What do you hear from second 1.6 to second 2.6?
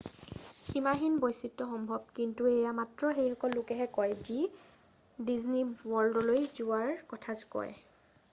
সম্ভৱ কিন্তু